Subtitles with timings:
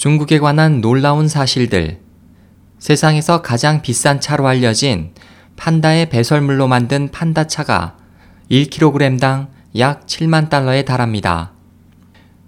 [0.00, 1.98] 중국에 관한 놀라운 사실들.
[2.78, 5.12] 세상에서 가장 비싼 차로 알려진
[5.56, 7.98] 판다의 배설물로 만든 판다차가
[8.50, 11.52] 1kg당 약 7만 달러에 달합니다.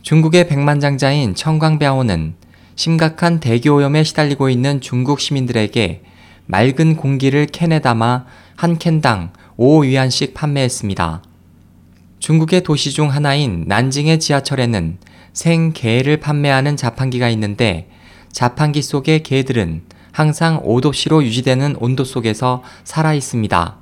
[0.01, 2.37] 중국의 백만장자인 청광배아오는
[2.75, 6.05] 심각한 대기오염에 시달리고 있는 중국 시민들에게
[6.47, 8.25] 맑은 공기를 캔에 담아
[8.57, 11.23] 한 캔당 5위안씩 판매했습니다.
[12.23, 14.99] 중국의 도시 중 하나인 난징의 지하철에는
[15.33, 17.91] 생개를 판매하는 자판기가 있는데
[18.31, 19.83] 자판기 속의 개들은
[20.13, 23.77] 항상 5도씨로 유지되는 온도 속에서 살아 있습니다.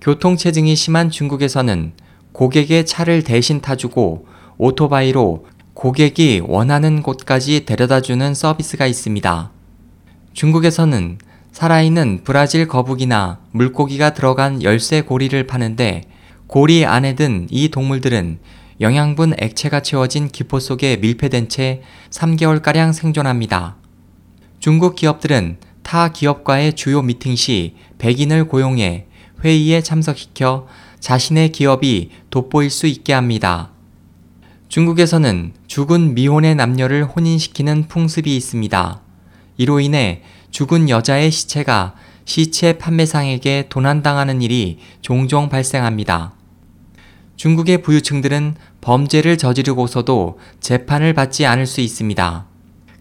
[0.00, 1.92] 교통체증이 심한 중국에서는
[2.32, 4.26] 고객의 차를 대신 타주고
[4.58, 9.52] 오토바이로 고객이 원하는 곳까지 데려다 주는 서비스가 있습니다.
[10.32, 11.18] 중국에서는
[11.52, 16.02] 살아있는 브라질 거북이나 물고기가 들어간 열쇠 고리를 파는데
[16.46, 18.38] 고리 안에 든 이 동물들은
[18.80, 23.76] 영양분 액체가 채워진 기포 속에 밀폐된 채 3개월가량 생존합니다.
[24.60, 29.06] 중국 기업들은 타 기업과의 주요 미팅 시 백인을 고용해
[29.42, 30.68] 회의에 참석시켜
[31.00, 33.70] 자신의 기업이 돋보일 수 있게 합니다.
[34.68, 39.00] 중국에서는 죽은 미혼의 남녀를 혼인시키는 풍습이 있습니다.
[39.56, 46.35] 이로 인해 죽은 여자의 시체가 시체 판매상에게 도난당하는 일이 종종 발생합니다.
[47.36, 52.46] 중국의 부유층들은 범죄를 저지르고서도 재판을 받지 않을 수 있습니다.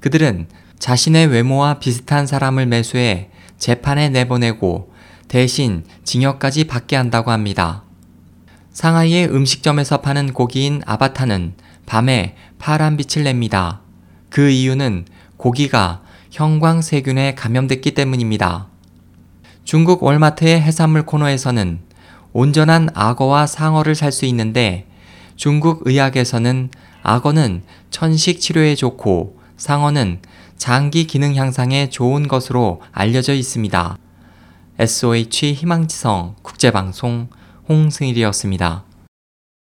[0.02, 4.94] 그들은 자신의 외모와 비슷한 사람을 매수해 재판에 내보내고
[5.28, 7.84] 대신 징역까지 받게 한다고 합니다.
[8.72, 11.54] 상하이의 음식점에서 파는 고기인 아바타는
[11.86, 13.82] 밤에 파란 빛을 냅니다.
[14.30, 15.06] 그 이유는
[15.38, 18.68] 고기가 형광세균에 감염됐기 때문입니다.
[19.64, 21.80] 중국 월마트의 해산물 코너에서는
[22.38, 24.86] 온전한 악어와 상어를 살 수 있는데
[25.38, 26.70] 중국 의학에서는
[27.02, 30.20] 악어는 천식 치료에 좋고 상어는
[30.58, 33.98] 장기 기능 향상에 좋은 것으로 알려져 있습니다.
[34.80, 37.30] SOH 희망지성 국제방송
[37.70, 38.84] 홍승일이었습니다.